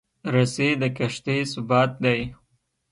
رسۍ 0.33 0.69
د 0.81 0.83
کښتۍ 0.97 1.39
ثبات 1.51 1.91
دی. 2.03 2.19